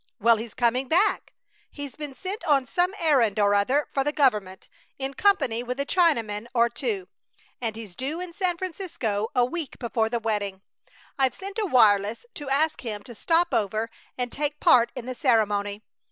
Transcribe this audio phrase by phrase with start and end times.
[0.19, 1.31] Well, he's coming back.
[1.69, 5.85] He's been sent on some errand or other for the government, in company with a
[5.85, 7.07] Chinaman or two,
[7.61, 10.63] and he's due in San Francisco a week before the wedding.
[11.19, 15.13] I've sent a wireless to ask him to stop over and take part in the
[15.13, 15.83] ceremony.